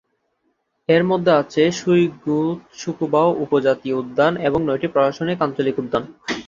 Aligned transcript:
এর 0.89 1.03
মধ্যে 1.03 1.31
আছে 1.33 1.61
সুইগো-ৎসুকুবা 1.71 3.21
উপ-জাতীয় 3.43 3.95
উদ্যান 4.01 4.33
এবং 4.47 4.59
নয়টি 4.63 4.87
প্রশাসনিক 4.87 5.37
আঞ্চলিক 5.41 5.75
উদ্যান। 5.79 6.03